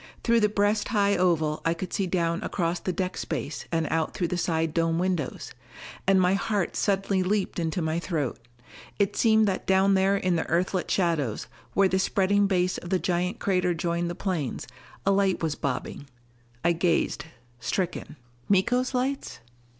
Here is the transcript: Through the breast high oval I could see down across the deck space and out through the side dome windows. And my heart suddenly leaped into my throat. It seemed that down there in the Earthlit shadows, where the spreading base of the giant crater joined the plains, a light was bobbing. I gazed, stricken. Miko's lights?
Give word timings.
Through 0.23 0.39
the 0.39 0.49
breast 0.49 0.87
high 0.87 1.15
oval 1.15 1.61
I 1.63 1.75
could 1.75 1.93
see 1.93 2.07
down 2.07 2.41
across 2.41 2.79
the 2.79 2.91
deck 2.91 3.17
space 3.17 3.65
and 3.71 3.87
out 3.91 4.15
through 4.15 4.29
the 4.29 4.35
side 4.37 4.73
dome 4.73 4.97
windows. 4.97 5.53
And 6.07 6.19
my 6.19 6.33
heart 6.33 6.75
suddenly 6.75 7.21
leaped 7.21 7.59
into 7.59 7.83
my 7.83 7.99
throat. 7.99 8.39
It 8.97 9.15
seemed 9.15 9.47
that 9.47 9.67
down 9.67 9.93
there 9.93 10.17
in 10.17 10.37
the 10.37 10.45
Earthlit 10.49 10.89
shadows, 10.89 11.45
where 11.75 11.87
the 11.87 11.99
spreading 11.99 12.47
base 12.47 12.79
of 12.79 12.89
the 12.89 12.97
giant 12.97 13.37
crater 13.37 13.75
joined 13.75 14.09
the 14.09 14.15
plains, 14.15 14.65
a 15.05 15.11
light 15.11 15.43
was 15.43 15.53
bobbing. 15.53 16.07
I 16.65 16.71
gazed, 16.71 17.25
stricken. 17.59 18.15
Miko's 18.49 18.95
lights? 18.95 19.37